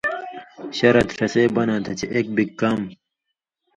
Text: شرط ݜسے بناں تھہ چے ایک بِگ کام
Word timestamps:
شرط 0.77 1.09
ݜسے 1.17 1.43
بناں 1.55 1.81
تھہ 1.85 1.93
چے 1.99 2.05
ایک 2.15 2.25
بِگ 2.35 2.49
کام 2.59 2.81